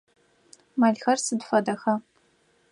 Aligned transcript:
Мэлхэр 0.79 1.17
сыд 1.25 1.41
фэдэха? 1.47 1.93